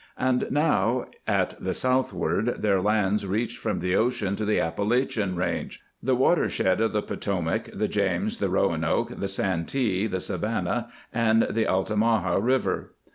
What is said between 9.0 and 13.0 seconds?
the Santee, the Savannah and the Altamaha rivers.